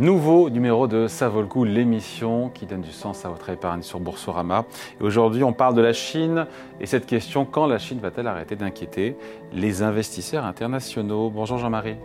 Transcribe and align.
Nouveau 0.00 0.48
numéro 0.48 0.86
de 0.86 1.08
Ça 1.08 1.28
vaut 1.28 1.42
le 1.42 1.46
coup, 1.46 1.64
l'émission 1.64 2.48
qui 2.48 2.64
donne 2.64 2.80
du 2.80 2.90
sens 2.90 3.26
à 3.26 3.28
votre 3.28 3.50
épargne 3.50 3.82
sur 3.82 4.00
Boursorama. 4.00 4.64
Et 4.98 5.04
aujourd'hui, 5.04 5.44
on 5.44 5.52
parle 5.52 5.74
de 5.74 5.82
la 5.82 5.92
Chine 5.92 6.46
et 6.80 6.86
cette 6.86 7.04
question 7.04 7.44
quand 7.44 7.66
la 7.66 7.76
Chine 7.76 7.98
va-t-elle 7.98 8.26
arrêter 8.26 8.56
d'inquiéter 8.56 9.18
les 9.52 9.82
investisseurs 9.82 10.46
internationaux? 10.46 11.28
Bonjour 11.28 11.58
Jean-Marie. 11.58 11.96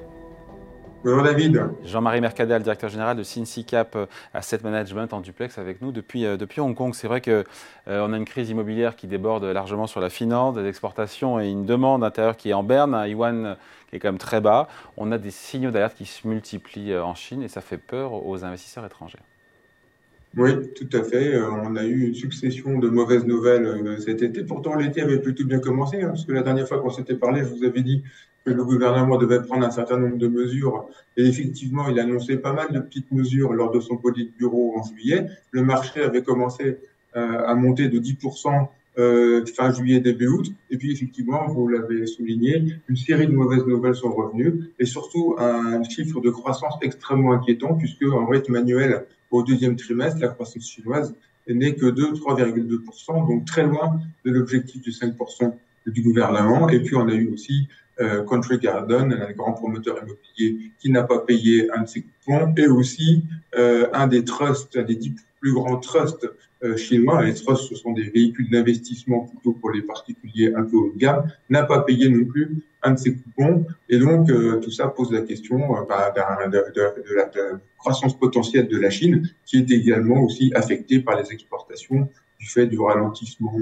Jean-Marie 1.83 2.19
Mercadal, 2.19 2.63
directeur 2.63 2.89
général 2.89 3.15
de 3.15 3.61
Cap 3.61 3.95
euh, 3.95 4.07
Asset 4.33 4.61
Management 4.63 5.13
en 5.13 5.21
duplex 5.21 5.59
avec 5.59 5.79
nous 5.83 5.91
depuis, 5.91 6.25
euh, 6.25 6.35
depuis 6.35 6.61
Hong 6.61 6.73
Kong. 6.75 6.95
C'est 6.95 7.07
vrai 7.07 7.21
qu'on 7.21 7.43
euh, 7.87 8.11
a 8.11 8.17
une 8.17 8.25
crise 8.25 8.49
immobilière 8.49 8.95
qui 8.95 9.05
déborde 9.05 9.43
largement 9.43 9.85
sur 9.85 9.99
la 9.99 10.09
finance, 10.09 10.55
des 10.55 10.65
exportations 10.65 11.39
et 11.39 11.47
une 11.47 11.63
demande 11.63 12.03
intérieure 12.03 12.35
qui 12.35 12.49
est 12.49 12.53
en 12.53 12.63
berne, 12.63 12.95
un 12.95 13.05
yuan 13.05 13.55
qui 13.89 13.97
est 13.97 13.99
quand 13.99 14.07
même 14.07 14.17
très 14.17 14.41
bas. 14.41 14.67
On 14.97 15.11
a 15.11 15.19
des 15.19 15.29
signaux 15.29 15.69
d'alerte 15.69 15.95
qui 15.95 16.05
se 16.05 16.27
multiplient 16.27 16.97
en 16.97 17.13
Chine 17.13 17.43
et 17.43 17.49
ça 17.49 17.61
fait 17.61 17.77
peur 17.77 18.25
aux 18.25 18.43
investisseurs 18.43 18.83
étrangers. 18.83 19.19
Oui, 20.37 20.51
tout 20.73 20.89
à 20.97 21.03
fait. 21.03 21.39
On 21.39 21.75
a 21.77 21.85
eu 21.85 22.07
une 22.07 22.13
succession 22.13 22.77
de 22.77 22.89
mauvaises 22.89 23.25
nouvelles 23.25 23.97
cet 23.99 24.21
été. 24.21 24.43
Pourtant, 24.43 24.75
l'été 24.75 25.01
avait 25.01 25.19
plutôt 25.19 25.45
bien 25.45 25.59
commencé, 25.59 26.01
hein, 26.01 26.09
parce 26.09 26.25
que 26.25 26.33
la 26.33 26.41
dernière 26.41 26.67
fois 26.67 26.79
qu'on 26.79 26.89
s'était 26.89 27.15
parlé, 27.15 27.41
je 27.41 27.55
vous 27.55 27.63
avais 27.63 27.81
dit 27.81 28.03
que 28.45 28.51
le 28.51 28.63
gouvernement 28.63 29.17
devait 29.17 29.41
prendre 29.41 29.65
un 29.65 29.71
certain 29.71 29.97
nombre 29.97 30.17
de 30.17 30.27
mesures. 30.27 30.87
Et 31.15 31.25
effectivement, 31.25 31.87
il 31.87 31.99
annonçait 31.99 32.37
pas 32.37 32.51
mal 32.51 32.71
de 32.71 32.79
petites 32.79 33.11
mesures 33.11 33.53
lors 33.53 33.71
de 33.71 33.79
son 33.79 33.99
bureau 34.37 34.77
en 34.77 34.83
juillet. 34.83 35.27
Le 35.51 35.63
marché 35.63 36.01
avait 36.01 36.21
commencé 36.21 36.77
euh, 37.15 37.45
à 37.45 37.55
monter 37.55 37.87
de 37.87 37.97
10% 37.97 38.67
euh, 38.97 39.45
fin 39.45 39.73
juillet, 39.73 39.99
début 39.99 40.27
août. 40.27 40.51
Et 40.69 40.77
puis, 40.77 40.91
effectivement, 40.91 41.47
vous 41.47 41.67
l'avez 41.67 42.05
souligné, 42.05 42.77
une 42.87 42.97
série 42.97 43.27
de 43.27 43.31
mauvaises 43.31 43.65
nouvelles 43.65 43.95
sont 43.95 44.11
revenues 44.11 44.69
et 44.79 44.85
surtout 44.85 45.35
un 45.37 45.83
chiffre 45.83 46.19
de 46.21 46.29
croissance 46.29 46.75
extrêmement 46.81 47.33
inquiétant 47.33 47.73
puisque 47.75 48.03
en 48.03 48.25
rythme 48.25 48.55
annuel 48.55 49.05
au 49.35 49.43
deuxième 49.43 49.75
trimestre, 49.75 50.19
la 50.21 50.29
croissance 50.29 50.67
chinoise 50.67 51.13
n'est 51.47 51.75
que 51.75 51.85
de 51.85 52.03
3,2%, 52.03 53.27
donc 53.27 53.45
très 53.45 53.63
loin 53.63 53.99
de 54.25 54.31
l'objectif 54.31 54.81
de 54.81 54.91
5% 54.91 55.53
du 55.87 56.01
gouvernement. 56.01 56.69
Et 56.69 56.79
puis, 56.79 56.95
on 56.95 57.07
a 57.07 57.13
eu 57.13 57.31
aussi 57.33 57.67
euh, 58.01 58.23
Country 58.23 58.57
Garden, 58.57 59.13
un 59.13 59.31
grand 59.31 59.53
promoteur 59.53 59.97
immobilier 59.97 60.71
qui 60.79 60.89
n'a 60.89 61.03
pas 61.03 61.19
payé 61.19 61.69
un 61.71 61.83
de 61.83 61.87
ses 61.87 62.01
coupons, 62.01 62.53
et 62.57 62.67
aussi 62.67 63.23
euh, 63.57 63.87
un 63.93 64.07
des 64.07 64.25
trusts, 64.25 64.75
un 64.75 64.83
des 64.83 64.95
dix 64.95 65.13
plus 65.39 65.53
grands 65.53 65.77
trusts 65.77 66.27
euh, 66.63 66.75
chinois, 66.75 67.23
les 67.23 67.33
trusts 67.33 67.69
ce 67.69 67.75
sont 67.75 67.93
des 67.93 68.09
véhicules 68.09 68.49
d'investissement 68.49 69.21
plutôt 69.21 69.53
pour 69.53 69.71
les 69.71 69.81
particuliers 69.81 70.53
un 70.55 70.63
peu 70.63 70.77
haut 70.77 70.91
de 70.93 70.97
gamme, 70.97 71.31
n'a 71.49 71.63
pas 71.63 71.81
payé 71.81 72.09
non 72.09 72.25
plus 72.25 72.63
un 72.85 72.91
de 72.91 72.99
ses 72.99 73.15
coupons, 73.15 73.65
et 73.89 73.97
donc 73.97 74.27
tout 74.61 74.71
ça 74.71 74.87
pose 74.87 75.11
la 75.11 75.21
question 75.21 75.59
bah, 75.89 76.13
de, 76.47 76.51
de, 76.51 77.09
de, 77.09 77.15
la 77.15 77.29
croissance 77.77 78.17
potentielle 78.17 78.67
de 78.67 78.77
la 78.77 78.89
Chine, 78.89 79.27
qui 79.45 79.57
est 79.57 79.71
également 79.71 80.21
aussi 80.21 80.51
affectée 80.55 80.99
par 80.99 81.19
les 81.19 81.31
exportations 81.33 82.07
du 82.39 82.47
fait 82.47 82.67
du 82.67 82.79
ralentissement 82.79 83.53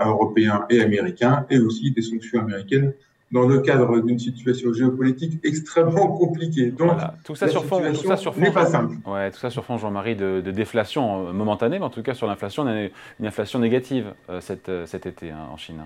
européen 0.00 0.66
et 0.70 0.80
américain, 0.80 1.46
et 1.50 1.58
aussi 1.58 1.92
des 1.92 2.02
sanctions 2.02 2.40
américaines 2.40 2.92
dans 3.34 3.48
le 3.48 3.60
cadre 3.60 4.00
d'une 4.00 4.18
situation 4.18 4.72
géopolitique 4.72 5.40
extrêmement 5.42 6.06
compliquée. 6.06 6.70
Donc, 6.70 6.92
tout 7.24 7.34
ça 7.34 7.48
sur 7.48 7.64
fond, 7.64 7.82
tout 7.92 8.06
ça 8.06 8.16
sur 8.16 8.32
fond, 8.32 8.52
pas 8.52 8.66
simple. 8.66 8.96
Ouais, 9.06 9.30
tout 9.32 9.38
ça 9.38 9.50
sur 9.50 9.64
fond, 9.64 9.76
Jean-Marie, 9.76 10.14
de, 10.14 10.40
déflation 10.40 11.28
euh, 11.28 11.32
momentanée, 11.32 11.80
mais 11.80 11.84
en 11.84 11.90
tout 11.90 12.02
cas 12.02 12.14
sur 12.14 12.28
l'inflation, 12.28 12.62
on 12.62 12.68
a 12.68 12.82
une 12.82 13.26
inflation 13.26 13.58
négative 13.58 14.14
euh, 14.30 14.40
cet, 14.40 14.68
euh, 14.68 14.86
cet, 14.86 15.06
été 15.06 15.30
hein, 15.30 15.48
en 15.52 15.56
Chine. 15.56 15.82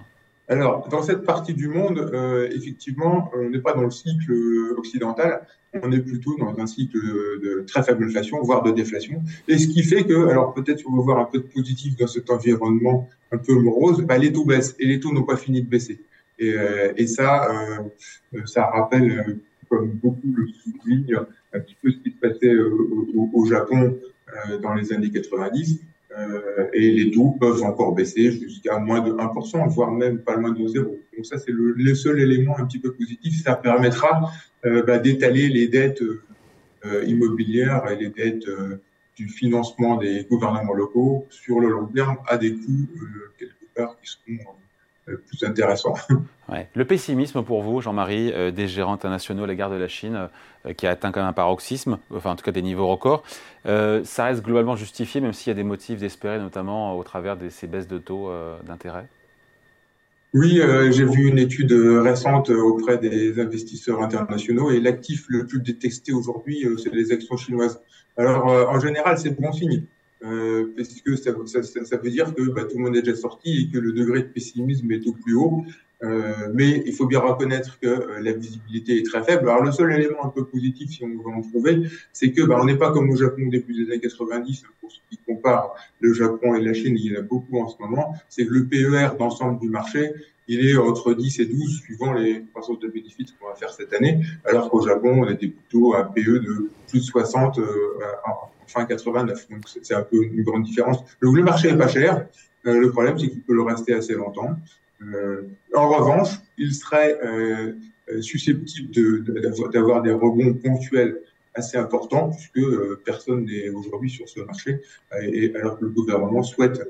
Alors, 0.48 0.88
dans 0.88 1.03
cette 1.03 1.25
partie 1.25 1.54
du 1.54 1.69
monde, 1.69 2.10
effectivement, 2.53 3.31
on 3.34 3.50
n'est 3.50 3.60
pas 3.60 3.75
dans 3.75 3.82
le 3.82 3.91
cycle 3.91 4.32
occidental, 4.76 5.47
on 5.75 5.92
est 5.92 6.00
plutôt 6.00 6.36
dans 6.38 6.59
un 6.59 6.66
cycle 6.66 6.98
de, 6.98 7.64
très 7.66 7.82
faible 7.82 8.04
inflation, 8.04 8.41
voire 8.42 8.62
de 8.62 8.70
déflation. 8.70 9.22
Et 9.47 9.58
ce 9.58 9.69
qui 9.69 9.82
fait 9.82 10.04
que, 10.04 10.28
alors 10.28 10.54
peut-être 10.54 10.84
on 10.88 10.97
va 10.97 11.03
voir 11.03 11.19
un 11.19 11.25
peu 11.25 11.38
de 11.38 11.44
positif 11.44 11.97
dans 11.97 12.06
cet 12.06 12.31
environnement 12.31 13.08
un 13.31 13.38
peu 13.38 13.54
morose, 13.54 14.03
bah, 14.03 14.19
les 14.19 14.32
taux 14.32 14.44
baissent 14.44 14.75
et 14.78 14.87
les 14.87 15.00
taux 15.00 15.12
n'ont 15.12 15.25
pas 15.25 15.37
fini 15.37 15.62
de 15.62 15.69
baisser. 15.69 16.00
Et, 16.38 16.54
euh, 16.54 16.92
et 16.97 17.06
ça, 17.06 17.48
euh, 18.34 18.41
ça 18.47 18.66
rappelle, 18.66 19.10
euh, 19.10 19.34
comme 19.69 19.91
beaucoup 19.91 20.32
le 20.34 20.47
soulignent, 20.47 21.20
un 21.53 21.60
petit 21.60 21.76
peu 21.82 21.91
ce 21.91 21.97
qui 21.98 22.10
se 22.10 22.16
passait 22.16 22.56
au, 22.56 23.31
au 23.32 23.44
Japon 23.47 23.98
dans 24.62 24.75
les 24.75 24.92
années 24.92 25.10
90. 25.10 25.81
Et 26.72 26.91
les 26.91 27.10
taux 27.10 27.36
peuvent 27.38 27.62
encore 27.62 27.94
baisser 27.94 28.32
jusqu'à 28.32 28.78
moins 28.78 29.00
de 29.00 29.12
1%, 29.12 29.69
voire 29.69 29.92
même 29.92 30.19
pas 30.19 30.36
moins 30.36 30.52
de 30.52 30.66
0. 30.66 30.98
Donc 31.14 31.26
ça, 31.26 31.38
c'est 31.38 31.52
le, 31.52 31.94
seul 31.94 32.20
élément 32.20 32.58
un 32.58 32.64
petit 32.64 32.78
peu 32.78 32.92
positif. 32.92 33.42
Ça 33.42 33.54
permettra 33.54 34.30
bah, 34.64 34.98
d'étaler 34.98 35.48
les 35.48 35.69
dettes 35.69 36.02
immobilières 37.06 37.88
et 37.91 37.96
les 37.96 38.08
dettes 38.08 38.48
du 39.16 39.28
financement 39.28 39.96
des 39.96 40.26
gouvernements 40.30 40.74
locaux 40.74 41.26
sur 41.30 41.60
le 41.60 41.69
long 41.69 41.86
terme 41.86 42.16
à 42.26 42.38
des 42.38 42.54
coûts 42.54 42.88
quelque 43.38 43.52
part 43.75 43.96
qui 44.00 44.10
seront 44.10 44.54
plus 45.16 45.44
intéressant. 45.44 45.94
Le 46.74 46.84
pessimisme 46.84 47.42
pour 47.42 47.62
vous, 47.62 47.80
Jean-Marie, 47.80 48.32
euh, 48.32 48.50
des 48.50 48.69
gérants 48.69 48.94
internationaux 48.94 49.44
à 49.44 49.46
l'égard 49.46 49.70
de 49.70 49.76
la 49.76 49.88
Chine, 49.88 50.28
euh, 50.66 50.72
qui 50.72 50.86
a 50.86 50.91
atteint 50.91 51.12
quand 51.12 51.20
même 51.20 51.28
un 51.28 51.34
paroxysme, 51.34 51.98
enfin 52.14 52.30
en 52.30 52.36
tout 52.36 52.44
cas 52.44 52.52
des 52.52 52.62
niveaux 52.62 52.86
records, 52.86 53.22
euh, 53.66 54.02
ça 54.04 54.24
reste 54.24 54.42
globalement 54.42 54.74
justifié, 54.74 55.20
même 55.20 55.34
s'il 55.34 55.50
y 55.50 55.52
a 55.52 55.54
des 55.54 55.62
motifs 55.62 56.00
d'espérer, 56.00 56.38
notamment 56.38 56.96
au 56.96 57.04
travers 57.04 57.36
de 57.36 57.48
ces 57.50 57.66
baisses 57.66 57.88
de 57.88 57.98
taux 57.98 58.30
d'intérêt? 58.66 59.08
Oui, 60.34 60.60
j'ai 60.91 61.04
vu 61.04 61.26
une 61.28 61.38
étude 61.38 61.72
récente 61.72 62.50
auprès 62.50 62.98
des 62.98 63.40
investisseurs 63.40 64.02
internationaux 64.02 64.70
et 64.70 64.78
l'actif 64.78 65.25
le 65.28 65.46
plus 65.46 65.60
détesté 65.60 66.12
aujourd'hui, 66.12 66.66
c'est 66.82 66.92
les 66.92 67.12
actions 67.12 67.36
chinoises. 67.36 67.80
Alors, 68.16 68.46
en 68.46 68.78
général, 68.78 69.19
c'est 69.19 69.40
bon 69.40 69.52
signe 69.52 69.84
euh, 70.25 70.73
parce 70.77 70.89
que 71.01 71.17
ça, 71.17 71.33
ça, 71.47 71.84
ça, 71.84 71.97
veut 71.97 72.11
dire 72.11 72.34
que 72.34 72.43
bah, 72.51 72.65
tout 72.65 72.77
le 72.77 72.84
monde 72.84 72.97
est 72.97 73.03
déjà 73.03 73.17
sorti 73.17 73.62
et 73.62 73.73
que 73.73 73.79
le 73.79 73.93
degré 73.93 74.23
de 74.23 74.29
pessimisme 74.29 74.91
est 74.91 75.06
au 75.06 75.12
plus 75.12 75.34
haut. 75.34 75.65
Euh, 76.05 76.33
mais 76.55 76.84
il 76.87 76.93
faut 76.93 77.06
bien 77.06 77.19
reconnaître 77.19 77.79
que 77.81 77.89
euh, 77.89 78.21
la 78.21 78.33
visibilité 78.33 78.99
est 78.99 79.03
très 79.03 79.23
faible. 79.25 79.49
Alors 79.49 79.65
le 79.65 79.73
seul 79.73 79.93
élément 79.93 80.25
un 80.25 80.29
peu 80.29 80.45
positif, 80.45 80.91
si 80.91 81.05
on 81.05 81.09
veut 81.09 81.34
en 81.34 81.43
trouver, 81.43 81.83
c'est 82.12 82.31
que 82.31 82.43
bah, 82.43 82.59
on 82.61 82.65
n'est 82.67 82.77
pas 82.77 82.93
comme 82.93 83.11
au 83.11 83.17
Japon 83.17 83.49
début 83.49 83.75
des 83.75 83.91
années 83.91 84.01
90. 84.01 84.62
Pour 84.81 84.93
ceux 84.93 85.01
qui 85.11 85.19
comparent 85.27 85.75
le 86.01 86.12
Japon 86.12 86.55
et 86.55 86.62
la 86.62 86.73
Chine, 86.73 86.97
il 86.97 87.12
y 87.12 87.17
en 87.17 87.21
a 87.21 87.23
beaucoup 87.23 87.59
en 87.59 87.69
ce 87.69 87.77
moment. 87.81 88.15
C'est 88.29 88.47
que 88.47 88.53
le 88.53 88.67
PER 88.67 89.17
d'ensemble 89.19 89.61
du 89.61 89.69
marché, 89.69 90.12
il 90.47 90.67
est 90.67 90.77
entre 90.77 91.15
10 91.15 91.41
et 91.41 91.47
12 91.47 91.81
suivant 91.81 92.12
les 92.12 92.45
croissances 92.53 92.79
de 92.79 92.89
bénéfices 92.89 93.33
qu'on 93.33 93.49
va 93.49 93.55
faire 93.55 93.71
cette 93.71 93.93
année, 93.93 94.21
alors 94.45 94.71
qu'au 94.71 94.81
Japon, 94.81 95.23
on 95.23 95.29
était 95.29 95.49
plutôt 95.49 95.95
à 95.95 96.05
PE 96.05 96.39
de 96.39 96.71
plus 96.89 97.00
de 97.00 97.05
60 97.05 97.59
euh, 97.59 97.65
fin 98.69 98.84
89. 98.84 99.49
Donc 99.51 99.62
c'est 99.83 99.95
un 99.95 100.03
peu 100.03 100.23
une 100.23 100.43
grande 100.43 100.65
différence. 100.65 100.99
Le 101.21 101.31
marché 101.43 101.69
est 101.69 101.77
pas 101.77 101.89
cher. 101.89 102.27
Euh, 102.67 102.81
le 102.81 102.91
problème, 102.91 103.19
c'est 103.19 103.29
qu'il 103.29 103.43
peut 103.43 103.55
le 103.55 103.62
rester 103.62 103.95
assez 103.95 104.15
longtemps. 104.15 104.56
Euh, 105.03 105.43
en 105.75 105.89
revanche, 105.89 106.31
il 106.56 106.75
serait 106.75 107.19
euh, 107.25 107.73
susceptible 108.21 108.91
d'avoir 109.73 110.03
des 110.03 110.12
rebonds 110.12 110.55
ponctuels 110.55 111.21
assez 111.55 111.77
importants, 111.77 112.31
puisque 112.31 112.69
personne 113.05 113.45
n'est 113.45 113.69
aujourd'hui 113.71 114.11
sur 114.11 114.29
ce 114.29 114.41
marché, 114.41 114.81
et, 115.21 115.53
alors 115.56 115.77
que 115.77 115.87
le 115.87 115.91
gouvernement 115.91 116.45
souhaite 116.45 116.81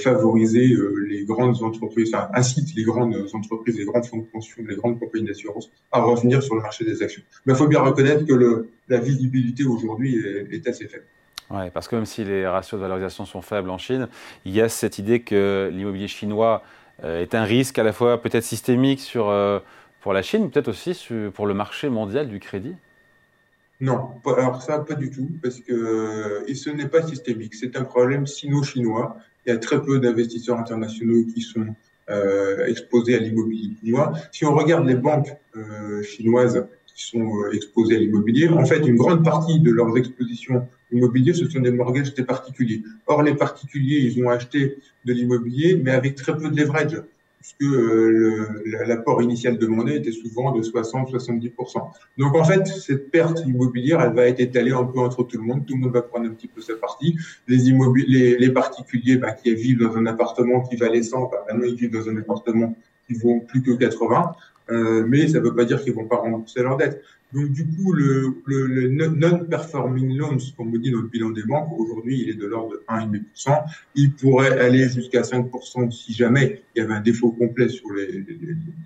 favoriser 0.00 0.76
les 1.08 1.24
grandes 1.24 1.60
entreprises, 1.60 2.14
enfin, 2.14 2.28
incite 2.32 2.72
les 2.76 2.84
grandes 2.84 3.16
entreprises, 3.32 3.76
les 3.78 3.84
grandes 3.84 4.06
fonds 4.06 4.18
de 4.18 4.26
pension, 4.26 4.62
les 4.64 4.76
grandes 4.76 5.00
compagnies 5.00 5.24
d'assurance 5.24 5.72
à 5.90 6.02
revenir 6.02 6.40
sur 6.40 6.54
le 6.54 6.62
marché 6.62 6.84
des 6.84 7.02
actions. 7.02 7.22
Mais 7.46 7.54
il 7.54 7.56
faut 7.56 7.66
bien 7.66 7.80
reconnaître 7.80 8.24
que 8.24 8.68
la 8.88 9.00
visibilité 9.00 9.64
aujourd'hui 9.64 10.16
est 10.52 10.68
assez 10.68 10.86
faible. 10.86 11.06
Oui, 11.52 11.68
parce 11.74 11.86
que 11.86 11.96
même 11.96 12.06
si 12.06 12.24
les 12.24 12.46
ratios 12.46 12.80
de 12.80 12.82
valorisation 12.82 13.26
sont 13.26 13.42
faibles 13.42 13.68
en 13.68 13.76
Chine, 13.76 14.08
il 14.46 14.52
y 14.52 14.62
a 14.62 14.70
cette 14.70 14.98
idée 14.98 15.20
que 15.20 15.70
l'immobilier 15.70 16.08
chinois 16.08 16.62
euh, 17.04 17.20
est 17.20 17.34
un 17.34 17.44
risque 17.44 17.78
à 17.78 17.82
la 17.82 17.92
fois 17.92 18.22
peut-être 18.22 18.44
systémique 18.44 19.00
sur, 19.00 19.28
euh, 19.28 19.58
pour 20.00 20.14
la 20.14 20.22
Chine, 20.22 20.50
peut-être 20.50 20.68
aussi 20.68 20.98
pour 21.34 21.46
le 21.46 21.52
marché 21.52 21.90
mondial 21.90 22.28
du 22.28 22.40
crédit? 22.40 22.74
Non, 23.82 24.12
alors 24.24 24.62
ça, 24.62 24.78
pas 24.78 24.94
du 24.94 25.10
tout, 25.10 25.28
parce 25.42 25.60
que 25.60 26.42
et 26.46 26.54
ce 26.54 26.70
n'est 26.70 26.88
pas 26.88 27.02
systémique. 27.02 27.54
C'est 27.54 27.76
un 27.76 27.84
problème 27.84 28.26
sino-chinois. 28.26 29.18
Il 29.44 29.52
y 29.52 29.52
a 29.52 29.58
très 29.58 29.82
peu 29.82 29.98
d'investisseurs 29.98 30.58
internationaux 30.58 31.24
qui 31.34 31.42
sont 31.42 31.66
euh, 32.08 32.64
exposés 32.66 33.16
à 33.16 33.18
l'immobilier 33.18 33.74
chinois. 33.82 34.12
Si 34.30 34.46
on 34.46 34.54
regarde 34.54 34.86
les 34.86 34.94
banques 34.94 35.36
chinoises 36.04 36.66
qui 36.86 37.04
sont 37.04 37.28
exposées 37.52 37.96
à 37.96 37.98
l'immobilier, 37.98 38.48
en 38.48 38.64
fait, 38.64 38.78
une 38.86 38.96
grande 38.96 39.24
partie 39.24 39.60
de 39.60 39.70
leurs 39.70 39.98
expositions 39.98 40.66
immobilier, 40.92 41.32
ce 41.32 41.48
sont 41.48 41.60
des 41.60 41.70
mortgages 41.70 42.14
des 42.14 42.24
particuliers. 42.24 42.82
Or, 43.06 43.22
les 43.22 43.34
particuliers, 43.34 43.98
ils 43.98 44.24
ont 44.24 44.28
acheté 44.28 44.78
de 45.04 45.12
l'immobilier, 45.12 45.80
mais 45.82 45.90
avec 45.92 46.14
très 46.14 46.36
peu 46.36 46.48
de 46.48 46.56
leverage, 46.56 47.02
puisque 47.40 47.62
euh, 47.62 48.62
l'apport 48.86 49.20
initial 49.20 49.58
demandé 49.58 49.96
était 49.96 50.12
souvent 50.12 50.52
de 50.52 50.62
60-70%. 50.62 51.50
Donc, 52.18 52.36
en 52.36 52.44
fait, 52.44 52.66
cette 52.66 53.10
perte 53.10 53.40
immobilière, 53.44 54.00
elle 54.00 54.14
va 54.14 54.26
être 54.26 54.40
étalée 54.40 54.72
un 54.72 54.84
peu 54.84 55.00
entre 55.00 55.24
tout 55.24 55.38
le 55.38 55.42
monde. 55.42 55.66
Tout 55.66 55.74
le 55.74 55.80
monde 55.80 55.92
va 55.92 56.02
prendre 56.02 56.26
un 56.26 56.32
petit 56.34 56.46
peu 56.46 56.60
sa 56.60 56.74
partie. 56.76 57.16
Les 57.48 58.50
particuliers 58.50 59.16
bah, 59.16 59.32
qui 59.32 59.52
vivent 59.54 59.80
dans 59.80 59.96
un 59.96 60.06
appartement 60.06 60.60
qui 60.60 60.76
valait 60.76 61.02
100, 61.02 61.30
bah, 61.30 61.44
maintenant 61.48 61.66
ils 61.66 61.74
vivent 61.74 61.90
dans 61.90 62.08
un 62.08 62.16
appartement 62.16 62.76
qui 63.12 63.20
vaut 63.20 63.40
plus 63.48 63.62
que 63.62 63.72
80. 63.72 64.32
Euh, 64.70 65.04
mais 65.06 65.28
ça 65.28 65.38
ne 65.38 65.44
veut 65.44 65.54
pas 65.54 65.64
dire 65.64 65.82
qu'ils 65.82 65.92
vont 65.92 66.06
pas 66.06 66.16
rembourser 66.16 66.62
leur 66.62 66.76
dette. 66.76 67.02
Donc, 67.32 67.50
du 67.50 67.66
coup, 67.66 67.92
le, 67.92 68.88
non-performing 68.88 70.16
loans, 70.16 70.36
comme 70.56 70.72
on 70.74 70.78
dit 70.78 70.90
dans 70.90 71.00
le 71.00 71.08
bilan 71.08 71.30
des 71.30 71.42
banques, 71.42 71.70
aujourd'hui, 71.78 72.22
il 72.22 72.30
est 72.30 72.34
de 72.34 72.46
l'ordre 72.46 72.72
de 72.72 72.82
1,5%. 72.88 73.64
Il 73.94 74.12
pourrait 74.12 74.58
aller 74.58 74.88
jusqu'à 74.88 75.22
5% 75.22 75.90
si 75.90 76.12
jamais 76.12 76.62
il 76.74 76.80
y 76.80 76.84
avait 76.84 76.94
un 76.94 77.00
défaut 77.00 77.30
complet 77.30 77.68
sur 77.68 77.90
les, 77.92 78.24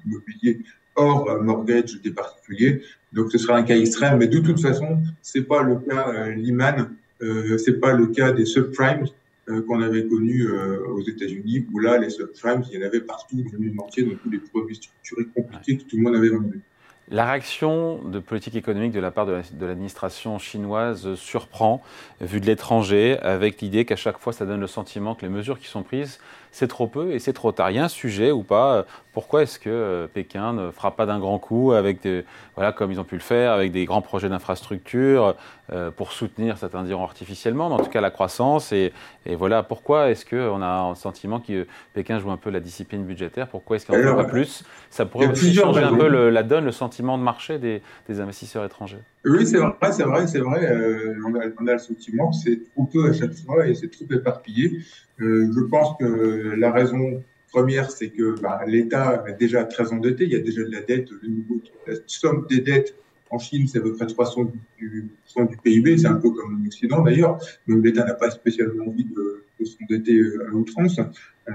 immobiliers 0.07 0.61
hors 0.95 1.43
mortgage 1.43 2.01
des 2.03 2.13
particuliers. 2.13 2.83
Donc, 3.13 3.33
ce 3.33 3.39
sera 3.39 3.57
un 3.57 3.65
cas 3.65 3.77
extrême. 3.77 4.19
Mais 4.19 4.29
de 4.29 4.39
toute 4.39 4.61
façon, 4.61 5.03
c'est 5.23 5.43
pas 5.43 5.63
le 5.63 5.77
cas 5.77 6.09
euh, 6.09 6.35
Lehman, 6.35 6.91
euh, 7.23 7.59
c'est 7.59 7.81
pas 7.81 7.93
le 7.93 8.07
cas 8.07 8.33
des 8.33 8.45
subprimes 8.45 9.07
qu'on 9.47 9.81
avait 9.81 10.07
connus 10.07 10.49
aux 10.51 11.03
États-Unis, 11.03 11.67
où 11.73 11.79
là, 11.79 11.99
les 11.99 12.11
subprimes, 12.11 12.63
il 12.71 12.79
y 12.79 12.83
en 12.83 12.87
avait 12.87 13.01
partout 13.01 13.37
dans 13.37 13.53
le 13.53 13.59
monde 13.59 13.81
entier, 13.81 14.03
dans 14.03 14.17
tous 14.17 14.31
les 14.31 14.39
produits 14.39 14.77
structurés 14.77 15.27
compliqués 15.35 15.79
que 15.79 15.85
tout 15.85 15.97
le 15.97 16.03
monde 16.03 16.17
avait 16.17 16.31
vendus. 16.31 16.61
La 17.09 17.25
réaction 17.25 18.03
de 18.03 18.19
politique 18.19 18.57
économique 18.57 18.91
de 18.91 18.99
la 18.99 19.13
part 19.13 19.27
de 19.27 19.65
l'administration 19.65 20.41
chinoise 20.41 21.15
surprend, 21.15 21.81
vu 22.21 22.41
de 22.41 22.47
l'étranger, 22.47 23.17
avec 23.21 23.61
l'idée 23.61 23.85
qu'à 23.85 23.95
chaque 23.95 24.19
fois, 24.19 24.33
ça 24.33 24.45
donne 24.45 24.59
le 24.59 24.67
sentiment 24.67 25.15
que 25.15 25.23
les 25.23 25.29
mesures 25.29 25.61
qui 25.61 25.69
sont 25.69 25.85
prises, 25.85 26.19
c'est 26.51 26.67
trop 26.67 26.89
peu 26.89 27.13
et 27.13 27.21
c'est 27.21 27.33
trop 27.33 27.53
tard. 27.53 27.71
Il 27.71 27.77
y 27.77 27.79
a 27.79 27.85
un 27.85 27.89
sujet 27.89 28.33
ou 28.33 28.43
pas 28.43 28.87
Pourquoi 29.17 29.45
est-ce 29.45 29.59
que 29.59 29.71
euh, 29.71 30.07
Pékin 30.13 30.53
ne 30.53 30.71
fera 30.71 30.95
pas 30.95 31.07
d'un 31.07 31.19
grand 31.19 31.39
coup, 31.39 31.73
avec 31.73 32.03
des, 32.03 32.23
voilà, 32.55 32.73
comme 32.73 32.93
ils 32.93 33.01
ont 33.01 33.05
pu 33.05 33.15
le 33.15 33.23
faire, 33.23 33.53
avec 33.53 33.73
des 33.73 33.87
grands 33.87 34.03
projets 34.03 34.29
d'infrastructure 34.29 35.37
euh, 35.73 35.91
pour 35.91 36.13
soutenir, 36.13 36.59
certains 36.59 36.83
diront 36.83 37.05
artificiellement, 37.05 37.71
mais 37.71 37.77
en 37.77 37.79
tout 37.79 37.89
cas 37.89 38.03
la 38.03 38.11
croissance 38.11 38.73
Et, 38.73 38.93
et 39.25 39.35
voilà, 39.35 39.63
pourquoi 39.63 40.11
est-ce 40.11 40.27
qu'on 40.27 40.61
a 40.61 40.67
un 40.67 40.95
sentiment 40.95 41.41
que 41.41 41.67
Pékin 41.95 42.19
joue 42.19 42.31
un 42.31 42.37
peu 42.37 42.51
la 42.51 42.61
discipline 42.61 43.05
budgétaire 43.07 43.49
Pourquoi 43.49 43.77
est-ce 43.77 43.87
qu'il 43.87 43.95
n'en 43.95 44.19
fait 44.19 44.25
pas 44.25 44.29
plus? 44.29 44.65
Ça 44.91 45.07
pourrait 45.07 45.29
aussi 45.29 45.55
changer 45.55 45.83
un 45.83 45.97
peu 45.97 46.09
la 46.09 46.43
donne, 46.43 46.67
le 46.67 46.73
sentiment 46.73 47.17
de 47.17 47.23
marché 47.23 47.59
des, 47.59 47.81
des 48.11 48.21
investisseurs 48.21 48.67
étrangers. 48.67 49.01
Oui, 49.25 49.47
c'est 49.47 49.57
vrai, 49.57 49.73
c'est 49.93 50.03
vrai, 50.03 50.27
c'est 50.27 50.41
vrai. 50.41 50.71
Euh, 50.71 51.15
on, 51.27 51.35
a, 51.37 51.45
on, 51.59 51.67
a, 51.69 51.73
le 51.73 51.79
sentiment 51.79 52.33
que 52.33 52.37
c'est 52.37 52.61
trop 52.75 52.85
peu 52.85 53.09
à 53.09 53.15
chaque 53.15 53.33
fois 53.33 53.67
et 53.67 53.75
c'est 53.75 53.91
trop 53.91 54.05
éparpillé. 54.11 54.81
Euh, 55.23 55.51
je 55.57 55.61
pense 55.63 55.97
que 55.99 56.55
la 56.59 56.71
raison 56.71 57.23
première, 57.57 57.91
c'est 57.91 58.11
que 58.11 58.39
bah, 58.43 58.61
l'État 58.67 59.25
est 59.27 59.39
déjà 59.39 59.65
très 59.65 59.91
endetté. 59.91 60.25
Il 60.25 60.33
y 60.33 60.37
a 60.37 60.41
déjà 60.41 60.63
de 60.63 60.71
la 60.71 60.83
dette. 60.83 61.09
Le 61.23 61.29
niveau, 61.29 61.59
la 61.87 61.95
somme 62.07 62.47
des 62.51 62.61
dettes 62.61 62.95
en 63.31 63.39
Chine, 63.39 63.67
c'est 63.67 63.79
à 63.79 63.81
peu 63.81 63.95
près 63.95 64.07
300 64.07 64.53
du, 64.79 65.09
du 65.39 65.57
PIB. 65.65 65.97
C'est 65.97 66.07
un 66.07 66.17
peu 66.17 66.31
comme 66.33 66.63
l'Occident 66.63 67.03
d'ailleurs. 67.03 67.39
Donc 67.67 67.83
l'État 67.83 68.05
n'a 68.05 68.13
pas 68.13 68.31
spécialement 68.31 68.85
envie 68.85 69.05
de, 69.05 69.45
de 69.59 69.65
s'endetter 69.65 70.19
euh, 70.19 70.49
à 70.51 70.55
outrance. 70.55 70.99
Euh, 70.99 71.53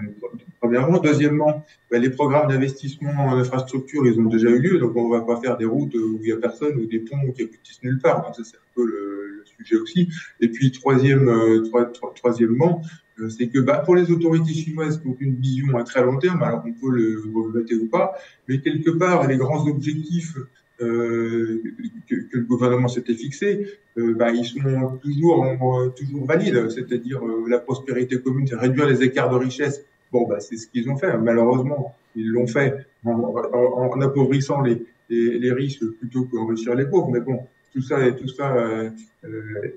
premièrement. 0.59 0.97
Deuxièmement, 0.97 1.63
bah, 1.91 1.99
les 1.99 2.09
programmes 2.09 2.49
d'investissement 2.49 3.11
en 3.11 3.37
infrastructure, 3.37 4.07
ils 4.07 4.19
ont 4.19 4.25
déjà 4.25 4.49
eu 4.49 4.59
lieu. 4.59 4.79
Donc 4.79 4.95
on 4.95 5.07
ne 5.07 5.19
va 5.19 5.21
pas 5.21 5.39
faire 5.39 5.55
des 5.55 5.65
routes 5.65 5.93
où 5.93 6.17
il 6.21 6.25
n'y 6.25 6.31
a 6.31 6.37
personne 6.37 6.77
ou 6.77 6.87
des 6.87 6.99
ponts 6.99 7.31
qui 7.35 7.43
aboutissent 7.43 7.83
nulle 7.83 7.99
part. 7.99 8.25
Donc 8.25 8.35
ça, 8.35 8.43
c'est 8.43 8.57
un 8.57 8.71
peu 8.73 8.85
le, 8.87 9.43
sujet 9.57 9.75
aussi. 9.75 10.09
Et 10.39 10.47
puis 10.47 10.71
euh, 10.87 11.63
troisièmement, 12.15 12.81
c'est 13.29 13.47
que 13.47 13.59
bah, 13.59 13.81
pour 13.85 13.95
les 13.95 14.11
autorités 14.11 14.53
chinoises 14.53 14.99
qui 14.99 15.07
ont 15.07 15.17
une 15.19 15.35
vision 15.35 15.77
à 15.77 15.83
très 15.83 16.03
long 16.03 16.17
terme, 16.17 16.41
alors 16.43 16.63
on 16.65 16.73
peut 16.73 16.95
le 16.95 17.21
regretter 17.33 17.75
ou 17.75 17.87
pas, 17.87 18.13
mais 18.47 18.59
quelque 18.59 18.91
part, 18.91 19.27
les 19.27 19.37
grands 19.37 19.67
objectifs 19.67 20.37
euh, 20.81 21.61
que, 22.09 22.15
que, 22.15 22.37
le 22.37 22.43
gouvernement 22.43 22.87
s'était 22.87 23.13
fixé, 23.13 23.67
euh, 23.97 24.13
bah, 24.15 24.31
ils 24.31 24.45
sont 24.45 24.97
toujours, 25.01 25.45
euh, 25.45 25.89
toujours 25.89 26.25
valides. 26.25 26.69
C'est-à-dire 26.69 27.25
euh, 27.25 27.45
la 27.47 27.59
prospérité 27.59 28.19
commune, 28.19 28.47
c'est 28.47 28.55
réduire 28.55 28.87
les 28.87 29.03
écarts 29.03 29.29
de 29.29 29.37
richesse. 29.37 29.85
Bon, 30.11 30.27
bah, 30.27 30.39
c'est 30.39 30.57
ce 30.57 30.67
qu'ils 30.67 30.89
ont 30.89 30.97
fait. 30.97 31.17
Malheureusement, 31.17 31.95
ils 32.15 32.27
l'ont 32.27 32.47
fait 32.47 32.85
en, 33.05 33.11
en, 33.11 33.91
en 33.93 34.01
appauvrissant 34.01 34.61
les, 34.61 34.83
les, 35.09 35.39
les, 35.39 35.51
riches 35.51 35.79
plutôt 35.99 36.25
qu'enrichir 36.25 36.75
les 36.75 36.85
pauvres. 36.85 37.09
Mais 37.11 37.19
bon, 37.19 37.41
tout 37.73 37.81
ça, 37.81 38.11
tout 38.11 38.27
ça 38.27 38.55
euh, 38.55 38.89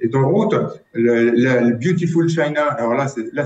est 0.01 0.15
en 0.15 0.29
route. 0.29 0.55
Le, 0.93 1.31
la, 1.31 1.71
Beautiful 1.73 2.29
China, 2.29 2.65
alors 2.73 2.95
là, 2.95 3.07
là, 3.33 3.45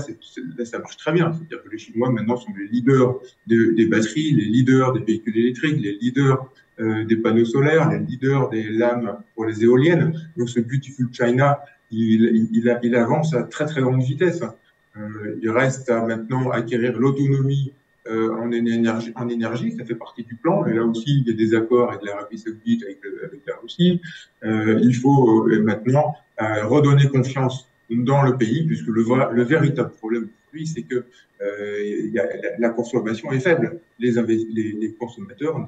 là, 0.57 0.65
ça 0.65 0.79
marche 0.79 0.97
très 0.97 1.11
bien. 1.11 1.31
C'est-à-dire 1.33 1.63
que 1.63 1.69
les 1.69 1.77
Chinois 1.77 2.09
maintenant 2.09 2.37
sont 2.37 2.53
les 2.57 2.67
leaders 2.67 3.19
de, 3.47 3.71
des 3.71 3.85
batteries, 3.85 4.31
les 4.31 4.45
leaders 4.45 4.93
des 4.93 5.01
véhicules 5.01 5.37
électriques, 5.37 5.79
les 5.81 5.97
leaders 6.01 6.49
euh, 6.79 7.03
des 7.05 7.17
panneaux 7.17 7.45
solaires, 7.45 7.89
les 7.89 7.99
leaders 7.99 8.49
des 8.49 8.69
lames 8.69 9.17
pour 9.35 9.45
les 9.45 9.63
éoliennes. 9.63 10.13
Donc 10.37 10.49
ce 10.49 10.59
Beautiful 10.59 11.07
China, 11.11 11.59
il, 11.91 12.49
il, 12.53 12.79
il 12.83 12.95
avance 12.95 13.33
à 13.33 13.43
très 13.43 13.65
très 13.65 13.81
grande 13.81 14.01
vitesse. 14.01 14.41
Euh, 14.97 15.37
il 15.41 15.49
reste 15.49 15.89
à 15.89 16.05
maintenant 16.05 16.49
acquérir 16.49 16.97
l'autonomie 16.97 17.71
euh, 17.71 17.75
en, 18.09 18.51
énergie, 18.51 19.11
en 19.15 19.29
énergie, 19.29 19.71
ça 19.71 19.85
fait 19.85 19.95
partie 19.95 20.23
du 20.23 20.35
plan. 20.35 20.65
Et 20.65 20.73
là 20.73 20.83
aussi, 20.83 21.19
il 21.19 21.27
y 21.27 21.31
a 21.31 21.33
des 21.33 21.55
accords 21.55 21.89
avec 21.89 22.03
l'Arabie 22.03 22.37
Saoudite, 22.37 22.83
avec, 22.83 22.99
avec, 23.23 23.41
la 23.45 23.55
Russie. 23.61 24.01
Euh, 24.43 24.79
il 24.81 24.95
faut 24.95 25.47
euh, 25.47 25.61
maintenant 25.61 26.15
euh, 26.41 26.65
redonner 26.65 27.07
confiance 27.07 27.67
dans 27.89 28.23
le 28.23 28.37
pays, 28.37 28.65
puisque 28.65 28.87
le, 28.87 29.03
le 29.33 29.43
véritable 29.43 29.91
problème 29.91 30.29
lui, 30.53 30.67
c'est 30.67 30.83
que 30.83 31.05
euh, 31.41 32.11
la, 32.57 32.69
consommation 32.69 33.31
est 33.31 33.39
faible. 33.39 33.79
Les, 33.99 34.95
consommateurs 34.99 35.67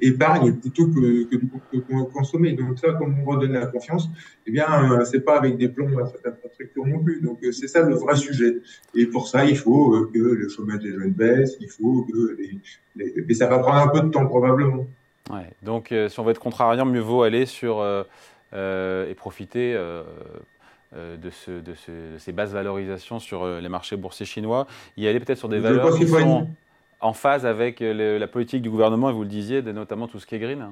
épargnent 0.00 0.54
plutôt 0.54 0.86
que, 0.88 1.24
que, 1.24 2.02
consommer. 2.12 2.52
Donc 2.52 2.78
ça, 2.78 2.92
comme 2.92 3.16
on 3.20 3.24
redonne 3.24 3.52
la 3.52 3.66
confiance, 3.66 4.10
eh 4.46 4.50
bien, 4.50 4.66
euh, 4.92 5.04
c'est 5.04 5.20
pas 5.20 5.38
avec 5.38 5.56
des 5.56 5.68
plombs 5.68 5.90
d'infrastructure 5.90 6.86
non 6.86 7.02
plus. 7.02 7.20
Donc 7.20 7.38
euh, 7.42 7.52
c'est 7.52 7.68
ça 7.68 7.82
le 7.82 7.94
vrai 7.94 8.16
sujet. 8.16 8.56
Et 8.94 9.06
pour 9.06 9.28
ça, 9.28 9.44
il 9.44 9.56
faut 9.56 9.94
euh, 9.94 10.10
que 10.12 10.18
le 10.18 10.48
chômage 10.48 10.80
des 10.80 10.92
jeunes 10.92 11.12
baisse, 11.12 11.56
il 11.60 11.68
faut 11.68 12.06
que 12.10 12.36
mais 12.94 13.34
ça 13.34 13.46
va 13.46 13.58
prendre 13.60 13.78
un 13.78 13.88
peu 13.88 14.00
de 14.06 14.10
temps 14.10 14.26
probablement. 14.26 14.86
Donc 15.62 15.94
si 16.08 16.20
on 16.20 16.24
veut 16.24 16.32
être 16.32 16.40
contrariant, 16.40 16.84
mieux 16.84 17.00
vaut 17.00 17.22
aller 17.22 17.46
sur 17.46 17.82
et 18.52 19.14
profiter 19.14 19.74
de, 20.94 21.30
ce, 21.30 21.50
de, 21.50 21.74
ce, 21.74 21.90
de, 21.90 22.18
ces 22.18 22.32
basses 22.32 22.52
valorisations 22.52 23.18
sur 23.18 23.42
euh, 23.42 23.60
les 23.60 23.68
marchés 23.68 23.96
boursiers 23.96 24.26
chinois, 24.26 24.66
y 24.96 25.06
aller 25.06 25.20
peut-être 25.20 25.38
sur 25.38 25.48
des 25.48 25.58
valeurs 25.58 25.96
qui 25.96 26.06
sont 26.06 26.48
en 27.00 27.12
phase 27.12 27.44
avec 27.44 27.82
euh, 27.82 28.18
la 28.18 28.28
politique 28.28 28.62
du 28.62 28.70
gouvernement, 28.70 29.10
et 29.10 29.12
vous 29.12 29.22
le 29.22 29.28
disiez, 29.28 29.62
notamment 29.62 30.08
tout 30.08 30.18
ce 30.18 30.26
qui 30.26 30.36
est 30.36 30.38
green 30.38 30.68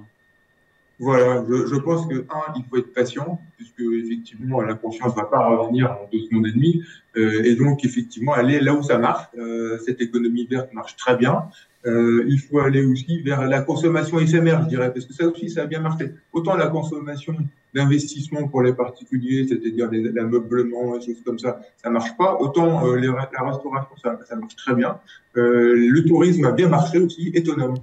voilà, 1.02 1.42
je, 1.48 1.66
je, 1.66 1.76
pense 1.76 2.06
que 2.06 2.26
un, 2.28 2.52
il 2.56 2.64
faut 2.68 2.76
être 2.76 2.92
patient, 2.92 3.40
puisque 3.56 3.80
effectivement 3.80 4.60
la 4.60 4.74
confiance 4.74 5.14
va 5.16 5.24
pas 5.24 5.48
revenir 5.56 5.90
en 5.92 6.06
deux 6.12 6.20
secondes 6.20 6.46
et 6.46 6.52
demie, 6.52 6.84
euh, 7.16 7.42
et 7.42 7.56
donc 7.56 7.86
effectivement 7.86 8.34
aller 8.34 8.60
là 8.60 8.74
où 8.74 8.82
ça 8.82 8.98
marche. 8.98 9.24
Euh, 9.38 9.78
cette 9.78 10.02
économie 10.02 10.46
verte 10.46 10.74
marche 10.74 10.96
très 10.96 11.16
bien. 11.16 11.48
Euh, 11.86 12.24
il 12.28 12.38
faut 12.38 12.58
aller 12.58 12.84
aussi 12.84 13.22
vers 13.22 13.46
la 13.46 13.62
consommation 13.62 14.18
éphémère, 14.18 14.62
je 14.64 14.68
dirais, 14.68 14.92
parce 14.92 15.06
que 15.06 15.14
ça 15.14 15.26
aussi 15.26 15.48
ça 15.48 15.62
a 15.62 15.66
bien 15.66 15.80
marché. 15.80 16.10
Autant 16.32 16.56
la 16.56 16.66
consommation 16.66 17.34
d'investissement 17.74 18.48
pour 18.48 18.62
les 18.62 18.74
particuliers, 18.74 19.46
c'est-à-dire 19.48 19.88
l'ameublement, 19.90 20.98
des 20.98 21.06
choses 21.06 21.22
comme 21.24 21.38
ça, 21.38 21.60
ça 21.82 21.88
marche 21.88 22.16
pas. 22.18 22.36
Autant 22.38 22.86
euh, 22.86 22.96
la 22.96 23.12
restauration, 23.42 23.96
ça, 24.02 24.18
ça, 24.28 24.36
marche 24.36 24.56
très 24.56 24.74
bien. 24.74 24.98
Euh, 25.36 25.74
le 25.74 26.04
tourisme 26.04 26.44
a 26.44 26.52
bien 26.52 26.68
marché 26.68 26.98
aussi, 26.98 27.30
étonnamment 27.34 27.82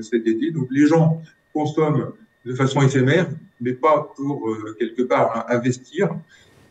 cet 0.00 0.26
été. 0.26 0.50
Donc 0.50 0.68
les 0.70 0.86
gens 0.86 1.22
consomment 1.52 2.12
de 2.44 2.54
façon 2.54 2.82
éphémère, 2.82 3.28
mais 3.60 3.72
pas 3.72 4.12
pour 4.16 4.50
euh, 4.50 4.76
quelque 4.78 5.02
part 5.02 5.46
investir. 5.48 6.10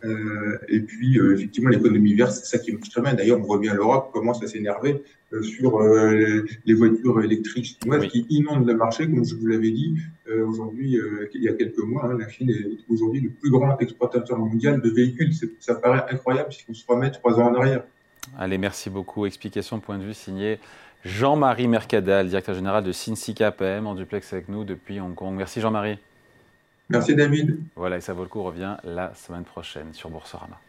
Euh, 0.04 0.58
et 0.68 0.80
puis, 0.80 1.20
euh, 1.20 1.36
effectivement, 1.36 1.70
l'économie 1.70 2.14
verte, 2.16 2.32
c'est 2.32 2.46
ça 2.46 2.60
qui 2.60 2.72
marche 2.72 2.90
très 2.90 3.02
bien. 3.02 3.14
D'ailleurs, 3.14 3.40
on 3.40 3.44
voit 3.44 3.60
bien 3.60 3.74
l'Europe 3.74 4.12
commence 4.12 4.44
à 4.44 4.48
s'énerver 4.48 5.04
euh, 5.34 5.42
sur 5.42 5.80
les 5.80 6.74
voitures 6.74 7.22
électriques 7.24 7.78
chinoises 7.82 8.02
oui. 8.02 8.10
qui 8.10 8.26
inondent 8.30 8.68
le 8.68 8.76
marché, 8.76 9.06
comme 9.06 9.24
je 9.26 9.36
vous 9.36 9.48
l'avais 9.48 9.72
dit 9.72 9.96
aujourd'hui, 10.48 10.98
il 11.34 11.44
y 11.44 11.50
a 11.50 11.54
quelques 11.54 11.80
mois. 11.80 12.06
Hein, 12.06 12.18
la 12.18 12.30
Chine 12.30 12.50
est 12.50 12.92
aujourd'hui 12.92 13.22
le 13.22 13.30
plus 13.30 13.50
grand 13.50 13.78
exportateur 13.80 14.38
mondial 14.38 14.82
de 14.82 14.90
véhicules. 14.90 15.34
Ça 15.60 15.76
paraît 15.76 16.06
incroyable 16.10 16.54
si 16.54 16.64
on 16.70 16.74
se 16.74 16.86
remet 16.88 17.12
trois 17.12 17.40
ans 17.40 17.52
en 17.52 17.56
arrière. 17.56 17.84
Allez, 18.38 18.58
merci 18.58 18.90
beaucoup. 18.90 19.26
Explication, 19.26 19.80
point 19.80 19.98
de 19.98 20.04
vue 20.04 20.14
signé 20.14 20.60
Jean-Marie 21.04 21.68
Mercadal, 21.68 22.28
directeur 22.28 22.56
général 22.56 22.84
de 22.84 22.92
Sinsica 22.92 23.52
PM, 23.52 23.88
en 23.88 23.96
duplex 23.96 24.32
avec 24.34 24.50
nous 24.50 24.64
depuis 24.64 25.00
Hong 25.00 25.16
Kong. 25.16 25.36
Merci 25.36 25.60
Jean-Marie. 25.60 25.98
Merci 26.92 27.16
David. 27.16 27.58
Voilà, 27.76 27.98
et 27.98 28.02
ça 28.02 28.14
vaut 28.14 28.24
le 28.24 28.30
coup 28.30 28.44
revient 28.44 28.78
la 28.84 29.14
semaine 29.16 29.44
prochaine 29.44 29.94
sur 29.94 30.10
Boursorama. 30.10 30.60